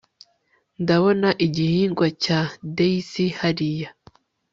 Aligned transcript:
ndabona 0.81 1.29
igihingwa 1.45 2.07
cya 2.23 2.39
daisy 2.75 3.25
hariya 3.39 3.89